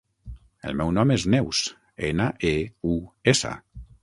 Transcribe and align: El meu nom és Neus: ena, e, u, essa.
El 0.69 0.77
meu 0.79 0.93
nom 0.95 1.13
és 1.17 1.25
Neus: 1.33 1.59
ena, 2.09 2.31
e, 2.55 2.55
u, 2.95 2.97
essa. 3.35 3.55